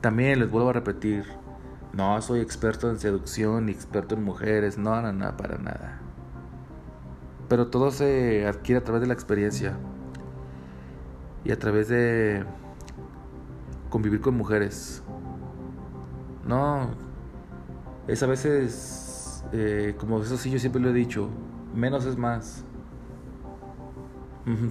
También 0.00 0.38
les 0.38 0.48
vuelvo 0.48 0.70
a 0.70 0.72
repetir, 0.72 1.24
no 1.92 2.22
soy 2.22 2.40
experto 2.40 2.88
en 2.90 3.00
seducción 3.00 3.66
ni 3.66 3.72
experto 3.72 4.14
en 4.14 4.22
mujeres, 4.22 4.78
no, 4.78 5.02
no, 5.02 5.12
no, 5.12 5.36
para 5.36 5.58
nada. 5.58 6.07
Pero 7.48 7.68
todo 7.68 7.90
se 7.90 8.46
adquiere 8.46 8.80
a 8.80 8.84
través 8.84 9.00
de 9.00 9.06
la 9.06 9.14
experiencia 9.14 9.76
y 11.44 11.52
a 11.52 11.58
través 11.58 11.88
de 11.88 12.44
convivir 13.88 14.20
con 14.20 14.36
mujeres. 14.36 15.02
No, 16.46 16.90
es 18.06 18.22
a 18.22 18.26
veces, 18.26 19.44
eh, 19.52 19.94
como 19.98 20.20
eso 20.20 20.36
sí 20.36 20.50
yo 20.50 20.58
siempre 20.58 20.80
lo 20.80 20.90
he 20.90 20.92
dicho, 20.92 21.28
menos 21.74 22.04
es 22.04 22.16
más. 22.16 22.64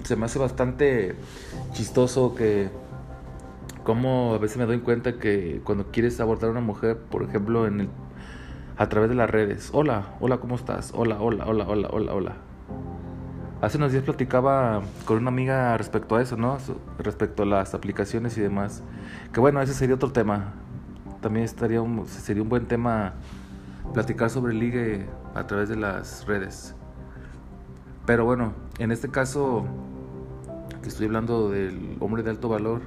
Se 0.04 0.16
me 0.16 0.26
hace 0.26 0.40
bastante 0.40 1.16
chistoso 1.74 2.34
que 2.34 2.70
como 3.84 4.34
a 4.34 4.38
veces 4.40 4.58
me 4.58 4.66
doy 4.66 4.80
cuenta 4.80 5.20
que 5.20 5.62
cuando 5.64 5.92
quieres 5.92 6.20
abordar 6.20 6.50
a 6.50 6.52
una 6.52 6.62
mujer, 6.62 6.98
por 6.98 7.24
ejemplo, 7.24 7.68
en 7.68 7.82
el, 7.82 7.90
a 8.76 8.90
través 8.90 9.10
de 9.10 9.16
las 9.16 9.30
redes, 9.30 9.70
hola, 9.72 10.16
hola, 10.20 10.40
¿cómo 10.40 10.56
estás? 10.56 10.92
Hola, 10.96 11.22
hola, 11.22 11.46
hola, 11.48 11.66
hola, 11.68 11.90
hola, 11.92 12.14
hola. 12.14 12.47
Hace 13.62 13.78
unos 13.78 13.92
días 13.92 14.04
platicaba 14.04 14.82
con 15.06 15.18
una 15.18 15.30
amiga 15.30 15.78
respecto 15.78 16.16
a 16.16 16.22
eso, 16.22 16.38
¿no? 16.38 16.58
Respecto 17.00 17.44
a 17.44 17.46
las 17.46 17.74
aplicaciones 17.74 18.38
y 18.38 18.42
demás. 18.42 18.84
Que 19.34 19.40
bueno, 19.40 19.62
ese 19.62 19.74
sería 19.74 19.96
otro 19.96 20.12
tema 20.12 20.54
también 21.22 21.46
estaría 21.46 21.82
un, 21.82 22.08
sería 22.08 22.44
un 22.44 22.50
buen 22.50 22.68
tema 22.68 23.14
platicar 23.94 24.30
sobre 24.30 24.54
el 24.54 24.60
ligue 24.60 25.06
a 25.36 25.48
través 25.48 25.70
de 25.70 25.76
las 25.76 26.26
redes. 26.26 26.76
Pero 28.06 28.26
bueno, 28.26 28.54
en 28.80 28.92
este 28.92 29.10
caso 29.10 29.66
que 30.82 30.90
estoy 30.90 31.08
hablando 31.08 31.50
del 31.50 31.98
hombre 32.00 32.24
de 32.24 32.30
alto 32.30 32.50
valor, 32.50 32.82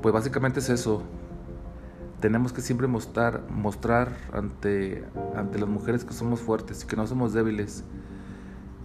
pues 0.00 0.12
básicamente 0.12 0.60
es 0.60 0.68
eso. 0.68 1.02
Tenemos 2.20 2.52
que 2.52 2.60
siempre 2.60 2.86
mostrar, 2.86 3.42
mostrar 3.50 4.16
ante, 4.32 5.04
ante 5.34 5.58
las 5.58 5.68
mujeres 5.68 6.04
que 6.04 6.12
somos 6.12 6.40
fuertes 6.40 6.84
y 6.84 6.86
que 6.86 6.94
no 6.94 7.06
somos 7.06 7.32
débiles. 7.32 7.84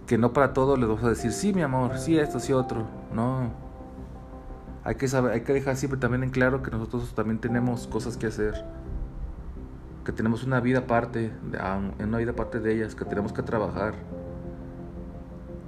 Que 0.08 0.18
no 0.18 0.32
para 0.32 0.52
todo 0.52 0.76
les 0.76 0.88
vamos 0.88 1.04
a 1.04 1.10
decir, 1.10 1.30
sí, 1.32 1.52
mi 1.52 1.62
amor, 1.62 1.98
sí, 1.98 2.18
esto, 2.18 2.40
sí, 2.40 2.52
otro. 2.52 2.88
No, 3.14 3.52
hay 4.88 4.94
que, 4.94 5.06
saber, 5.06 5.32
hay 5.32 5.42
que 5.42 5.52
dejar 5.52 5.76
siempre 5.76 6.00
también 6.00 6.22
en 6.22 6.30
claro 6.30 6.62
que 6.62 6.70
nosotros 6.70 7.14
también 7.14 7.38
tenemos 7.38 7.86
cosas 7.86 8.16
que 8.16 8.26
hacer, 8.26 8.64
que 10.02 10.12
tenemos 10.12 10.44
una 10.44 10.60
vida 10.60 10.78
aparte, 10.78 11.30
en 11.98 12.08
una 12.08 12.16
vida 12.16 12.30
aparte 12.30 12.58
de 12.58 12.74
ellas, 12.74 12.94
que 12.94 13.04
tenemos 13.04 13.34
que 13.34 13.42
trabajar, 13.42 13.92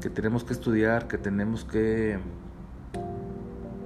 que 0.01 0.09
tenemos 0.09 0.43
que 0.43 0.55
estudiar, 0.55 1.07
que 1.07 1.19
tenemos 1.19 1.67
que 1.67 2.19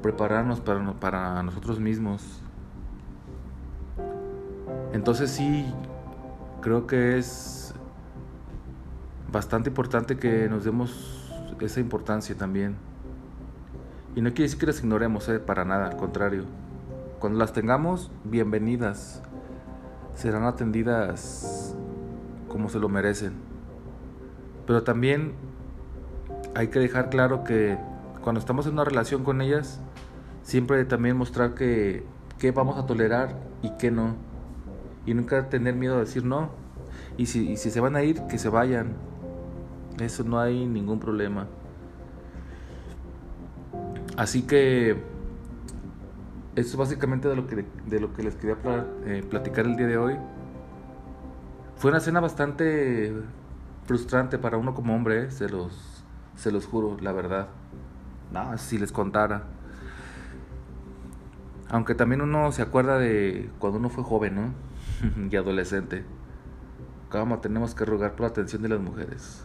prepararnos 0.02 0.61
para, 0.61 0.92
para 1.00 1.42
nosotros 1.42 1.80
mismos. 1.80 2.40
Entonces 4.92 5.30
sí, 5.30 5.66
creo 6.61 6.87
que 6.87 7.18
es 7.18 7.63
bastante 9.34 9.68
importante 9.68 10.16
que 10.16 10.48
nos 10.48 10.62
demos 10.64 11.28
esa 11.60 11.80
importancia 11.80 12.36
también. 12.36 12.76
Y 14.14 14.22
no 14.22 14.30
quiere 14.30 14.44
decir 14.44 14.60
que 14.60 14.66
las 14.66 14.78
ignoremos, 14.78 15.28
eh, 15.28 15.40
para 15.40 15.64
nada, 15.64 15.88
al 15.88 15.96
contrario. 15.96 16.44
Cuando 17.18 17.40
las 17.40 17.52
tengamos, 17.52 18.12
bienvenidas. 18.23 19.23
Serán 20.14 20.44
atendidas 20.44 21.75
como 22.49 22.68
se 22.68 22.78
lo 22.78 22.88
merecen. 22.88 23.32
Pero 24.68 24.84
también 24.84 25.32
hay 26.54 26.68
que 26.68 26.78
dejar 26.78 27.10
claro 27.10 27.42
que 27.42 27.76
cuando 28.23 28.38
estamos 28.38 28.66
en 28.66 28.75
una 28.75 28.84
relación 28.84 29.25
con 29.25 29.40
ellas, 29.40 29.80
siempre 30.44 30.84
también 30.84 31.16
mostrar 31.16 31.54
que 31.54 32.04
qué 32.38 32.52
vamos 32.52 32.78
a 32.78 32.86
tolerar 32.86 33.34
y 33.62 33.70
qué 33.78 33.90
no. 33.90 34.14
Y 35.06 35.14
nunca 35.14 35.49
tener 35.49 35.75
miedo 35.75 35.97
a 35.97 36.00
decir 36.00 36.25
no. 36.25 36.50
Y 37.16 37.26
si, 37.26 37.50
y 37.50 37.56
si 37.56 37.73
se 37.73 37.80
van 37.80 37.97
a 37.97 38.04
ir, 38.04 38.23
que 38.28 38.38
se 38.38 38.49
vayan. 38.49 38.94
Eso 39.99 40.25
no 40.25 40.41
hay 40.41 40.67
ningún 40.67 40.99
problema. 40.99 41.47
Así 44.17 44.43
que 44.43 44.93
esto 46.57 46.73
es 46.73 46.76
básicamente 46.76 47.28
de 47.28 47.37
lo 47.37 47.47
que, 47.47 47.65
de 47.87 48.00
lo 48.00 48.15
que 48.15 48.23
les 48.23 48.37
quería 48.37 48.57
eh, 49.07 49.25
platicar 49.28 49.67
el 49.67 49.76
día 49.76 49.87
de 49.87 49.99
hoy. 49.99 50.17
Fue 51.76 51.91
una 51.91 51.99
escena 51.99 52.21
bastante 52.21 53.13
frustrante 53.87 54.39
para 54.39 54.57
uno 54.57 54.75
como 54.75 54.95
hombre, 54.95 55.25
eh, 55.25 55.30
se, 55.30 55.49
los, 55.49 56.04
se 56.37 56.52
los 56.52 56.67
juro, 56.67 56.97
la 57.00 57.13
verdad. 57.13 57.49
No, 58.33 58.57
si 58.59 58.78
les 58.78 58.93
contara. 58.93 59.45
Aunque 61.69 61.95
también 61.95 62.21
uno 62.21 62.52
se 62.52 62.63
acuerda 62.63 62.99
de 62.99 63.50
cuando 63.59 63.78
uno 63.78 63.89
fue 63.89 64.04
joven, 64.04 64.35
¿no? 64.37 65.28
y 65.30 65.37
adolescente. 65.37 66.04
Cómo 67.11 67.39
tenemos 67.41 67.75
que 67.75 67.85
rogar 67.85 68.13
por 68.13 68.23
la 68.23 68.28
atención 68.28 68.63
de 68.63 68.69
las 68.69 68.80
mujeres. 68.80 69.45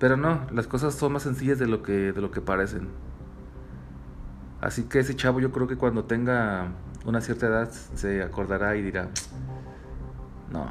Pero 0.00 0.16
no, 0.16 0.46
las 0.50 0.66
cosas 0.66 0.94
son 0.94 1.12
más 1.12 1.22
sencillas 1.22 1.58
de 1.58 1.66
lo 1.66 1.82
que, 1.82 2.12
de 2.12 2.20
lo 2.22 2.30
que 2.30 2.40
parecen. 2.40 2.88
Así 4.62 4.84
que 4.84 5.00
ese 5.00 5.14
chavo 5.14 5.40
yo 5.40 5.52
creo 5.52 5.68
que 5.68 5.76
cuando 5.76 6.04
tenga 6.04 6.68
una 7.04 7.20
cierta 7.20 7.46
edad 7.46 7.70
se 7.70 8.22
acordará 8.22 8.76
y 8.76 8.82
dirá, 8.82 9.08
no, 10.50 10.66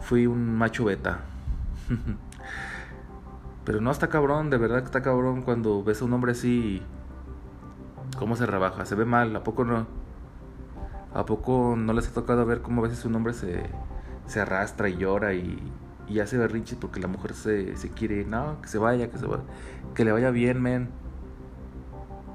fui 0.00 0.28
un 0.28 0.56
macho 0.56 0.84
beta. 0.84 1.22
Pero 3.64 3.80
no 3.80 3.90
está 3.90 4.08
cabrón, 4.08 4.48
de 4.48 4.56
verdad 4.56 4.78
que 4.78 4.86
está 4.86 5.02
cabrón 5.02 5.42
cuando 5.42 5.82
ves 5.82 6.02
a 6.02 6.04
un 6.04 6.12
hombre 6.12 6.32
así, 6.32 6.80
cómo 8.16 8.36
se 8.36 8.46
rebaja, 8.46 8.86
se 8.86 8.94
ve 8.94 9.04
mal, 9.04 9.34
¿a 9.34 9.42
poco 9.42 9.64
no? 9.64 9.88
¿A 11.14 11.26
poco 11.26 11.74
no 11.76 11.92
les 11.94 12.08
ha 12.08 12.14
tocado 12.14 12.46
ver 12.46 12.62
cómo 12.62 12.84
a 12.84 12.88
veces 12.88 13.04
un 13.04 13.16
hombre 13.16 13.34
se, 13.34 13.64
se 14.26 14.40
arrastra 14.40 14.88
y 14.88 14.96
llora 14.96 15.34
y, 15.34 15.60
y 16.10 16.20
hace 16.20 16.36
berrinches 16.36 16.76
porque 16.76 17.00
la 17.00 17.08
mujer 17.08 17.34
se, 17.34 17.76
se 17.76 17.88
quiere, 17.88 18.24
no, 18.24 18.60
que 18.60 18.68
se 18.68 18.78
vaya, 18.78 19.10
que 19.10 19.16
se 19.16 19.26
vaya, 19.26 19.44
que 19.94 20.04
le 20.04 20.12
vaya 20.12 20.30
bien, 20.30 20.60
men? 20.60 20.90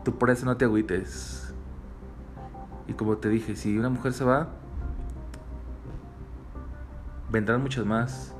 tú 0.06 0.18
por 0.18 0.30
eso 0.30 0.46
no 0.46 0.56
te 0.56 0.64
agüites. 0.64 1.54
Y 2.88 2.94
como 2.94 3.18
te 3.18 3.28
dije, 3.28 3.56
si 3.58 3.78
una 3.78 3.90
mujer 3.90 4.14
se 4.14 4.24
va, 4.24 4.50
vendrán 7.32 7.62
muchas 7.62 7.86
más. 7.86 8.34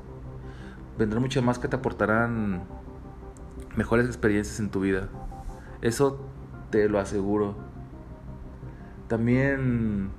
Vendrán 0.96 1.20
muchas 1.20 1.42
más 1.42 1.58
que 1.58 1.68
te 1.68 1.76
aportarán 1.76 2.62
mejores 3.76 4.06
experiencias 4.06 4.60
en 4.60 4.70
tu 4.70 4.80
vida. 4.80 5.08
Eso 5.82 6.24
te 6.70 6.88
lo 6.88 7.00
aseguro. 7.00 7.56
También 9.08 10.10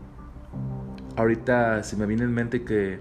ahorita 1.15 1.81
se 1.83 1.95
me 1.95 2.05
viene 2.05 2.25
en 2.25 2.33
mente 2.33 2.63
que 2.63 2.99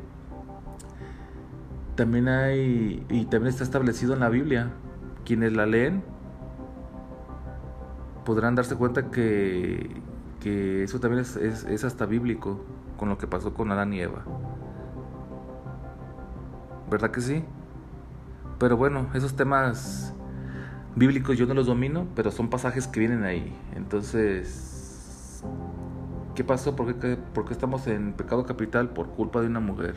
también 1.97 2.29
hay 2.29 3.05
y 3.09 3.25
también 3.25 3.49
está 3.49 3.65
establecido 3.65 4.15
en 4.15 4.21
la 4.21 4.29
Biblia. 4.29 4.71
Quienes 5.25 5.53
la 5.53 5.67
leen 5.67 6.05
podrán 8.25 8.55
darse 8.55 8.77
cuenta 8.77 9.11
que, 9.11 10.01
que 10.41 10.85
eso 10.85 11.01
también 11.01 11.23
es, 11.23 11.37
es, 11.37 11.85
hasta 11.85 12.07
bíblico 12.07 12.65
con 12.97 13.09
lo 13.09 13.19
que 13.19 13.27
pasó 13.27 13.55
con 13.55 13.73
Adán 13.73 13.93
y 13.93 14.01
Eva. 14.01 14.23
¿Verdad 16.91 17.11
que 17.11 17.21
sí? 17.21 17.45
Pero 18.59 18.77
bueno, 18.77 19.09
esos 19.15 19.35
temas 19.35 20.15
bíblicos 20.95 21.37
yo 21.37 21.47
no 21.47 21.55
los 21.55 21.67
domino, 21.67 22.07
pero 22.15 22.31
son 22.31 22.49
pasajes 22.49 22.87
que 22.87 23.01
vienen 23.01 23.25
ahí. 23.25 23.53
Entonces, 23.75 25.43
¿qué 26.35 26.45
pasó? 26.45 26.77
¿Por 26.77 26.95
qué, 26.95 27.17
por 27.17 27.47
qué 27.47 27.53
estamos 27.53 27.87
en 27.87 28.13
pecado 28.13 28.47
capital 28.47 28.91
por 28.91 29.09
culpa 29.09 29.41
de 29.41 29.49
una 29.49 29.61
mujer? 29.61 29.95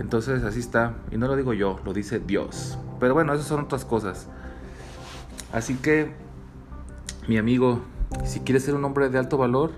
Entonces 0.00 0.42
así 0.44 0.60
está. 0.60 0.94
Y 1.10 1.18
no 1.18 1.26
lo 1.26 1.36
digo 1.36 1.52
yo, 1.52 1.78
lo 1.84 1.92
dice 1.92 2.20
Dios. 2.20 2.78
Pero 2.98 3.12
bueno, 3.12 3.34
esas 3.34 3.46
son 3.46 3.60
otras 3.60 3.84
cosas. 3.84 4.28
Así 5.52 5.76
que, 5.76 6.14
mi 7.28 7.36
amigo, 7.36 7.82
si 8.24 8.40
quieres 8.40 8.64
ser 8.64 8.74
un 8.74 8.84
hombre 8.86 9.10
de 9.10 9.18
alto 9.18 9.36
valor, 9.36 9.72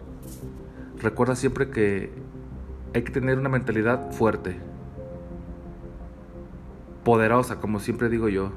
recuerda 1.01 1.35
siempre 1.35 1.71
que 1.71 2.13
hay 2.95 3.03
que 3.03 3.11
tener 3.11 3.37
una 3.37 3.49
mentalidad 3.49 4.13
fuerte. 4.13 4.61
Poderosa, 7.03 7.61
como 7.61 7.81
siempre 7.81 8.09
digo 8.09 8.29
yo. 8.29 8.53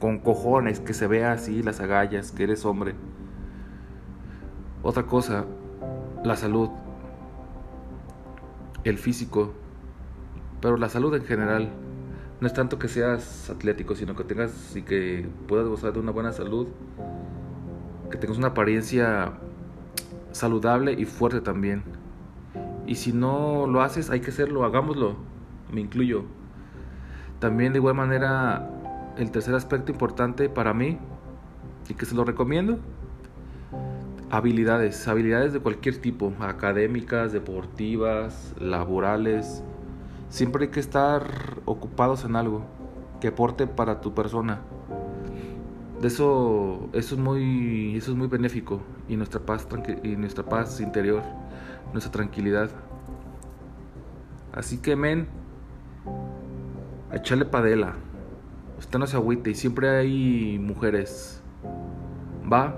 Con 0.00 0.18
cojones, 0.18 0.80
que 0.80 0.94
se 0.94 1.06
vea 1.06 1.32
así 1.32 1.62
las 1.62 1.80
agallas, 1.80 2.32
que 2.32 2.44
eres 2.44 2.64
hombre. 2.64 2.94
Otra 4.82 5.02
cosa, 5.02 5.44
la 6.24 6.36
salud. 6.36 6.70
El 8.82 8.96
físico 8.96 9.52
pero 10.60 10.76
la 10.76 10.88
salud 10.88 11.14
en 11.14 11.24
general 11.24 11.70
no 12.40 12.46
es 12.46 12.52
tanto 12.52 12.78
que 12.78 12.88
seas 12.88 13.50
atlético, 13.50 13.94
sino 13.94 14.14
que 14.14 14.24
tengas 14.24 14.76
y 14.76 14.82
que 14.82 15.26
puedas 15.48 15.66
gozar 15.66 15.92
de 15.92 16.00
una 16.00 16.12
buena 16.12 16.32
salud, 16.32 16.68
que 18.10 18.18
tengas 18.18 18.38
una 18.38 18.48
apariencia 18.48 19.32
saludable 20.32 20.92
y 20.92 21.04
fuerte 21.04 21.40
también. 21.40 21.82
Y 22.86 22.96
si 22.96 23.12
no 23.12 23.66
lo 23.66 23.82
haces, 23.82 24.10
hay 24.10 24.20
que 24.20 24.30
hacerlo, 24.30 24.64
hagámoslo, 24.64 25.16
me 25.72 25.80
incluyo. 25.80 26.24
También 27.40 27.72
de 27.72 27.78
igual 27.78 27.94
manera, 27.94 28.70
el 29.16 29.30
tercer 29.30 29.54
aspecto 29.54 29.90
importante 29.90 30.48
para 30.48 30.72
mí, 30.72 30.98
y 31.88 31.94
que 31.94 32.06
se 32.06 32.14
lo 32.14 32.24
recomiendo, 32.24 32.78
habilidades, 34.30 35.06
habilidades 35.08 35.52
de 35.52 35.60
cualquier 35.60 35.98
tipo, 35.98 36.32
académicas, 36.40 37.32
deportivas, 37.32 38.54
laborales. 38.58 39.62
Siempre 40.28 40.64
hay 40.64 40.70
que 40.70 40.80
estar 40.80 41.60
ocupados 41.64 42.24
en 42.24 42.36
algo 42.36 42.62
que 43.20 43.28
aporte 43.28 43.66
para 43.66 44.00
tu 44.00 44.14
persona. 44.14 44.60
De 46.00 46.08
eso, 46.08 46.88
eso 46.92 47.14
es 47.14 47.20
muy, 47.20 47.96
eso 47.96 48.10
es 48.10 48.16
muy 48.16 48.26
benéfico 48.26 48.82
y 49.08 49.16
nuestra 49.16 49.40
paz, 49.40 49.66
y 50.02 50.16
nuestra 50.16 50.44
paz 50.44 50.80
interior, 50.80 51.22
nuestra 51.92 52.12
tranquilidad. 52.12 52.70
Así 54.52 54.78
que 54.78 54.96
men, 54.96 55.28
echarle 57.12 57.44
padela. 57.44 57.94
Usted 58.78 58.98
no 58.98 59.06
se 59.06 59.16
agüite 59.16 59.50
y 59.50 59.54
siempre 59.54 59.88
hay 59.88 60.58
mujeres. 60.58 61.40
Va. 62.52 62.76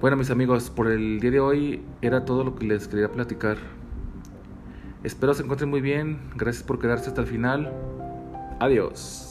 Bueno 0.00 0.16
mis 0.16 0.30
amigos, 0.30 0.70
por 0.70 0.90
el 0.90 1.20
día 1.20 1.30
de 1.30 1.40
hoy 1.40 1.84
era 2.00 2.24
todo 2.24 2.42
lo 2.42 2.54
que 2.54 2.64
les 2.64 2.88
quería 2.88 3.12
platicar. 3.12 3.58
Espero 5.02 5.34
se 5.34 5.42
encuentren 5.42 5.70
muy 5.70 5.80
bien. 5.80 6.18
Gracias 6.36 6.62
por 6.62 6.78
quedarse 6.78 7.08
hasta 7.08 7.22
el 7.22 7.26
final. 7.26 7.72
Adiós. 8.60 9.29